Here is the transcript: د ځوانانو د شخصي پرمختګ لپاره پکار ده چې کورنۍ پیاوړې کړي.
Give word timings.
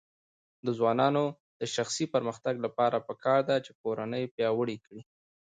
د 0.65 0.67
ځوانانو 0.77 1.23
د 1.61 1.63
شخصي 1.75 2.05
پرمختګ 2.13 2.55
لپاره 2.65 3.05
پکار 3.07 3.39
ده 3.49 3.55
چې 3.65 3.71
کورنۍ 3.81 4.23
پیاوړې 4.35 4.77
کړي. 4.85 5.01